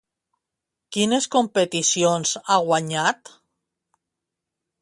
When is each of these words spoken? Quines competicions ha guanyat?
Quines 0.95 1.27
competicions 1.35 2.33
ha 2.55 2.59
guanyat? 2.71 3.33